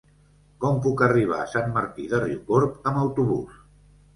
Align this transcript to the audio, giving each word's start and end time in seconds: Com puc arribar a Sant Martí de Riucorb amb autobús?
Com 0.63 0.77
puc 0.85 1.03
arribar 1.09 1.37
a 1.43 1.51
Sant 1.53 1.69
Martí 1.75 2.07
de 2.15 2.23
Riucorb 2.25 2.91
amb 2.93 3.03
autobús? 3.07 3.63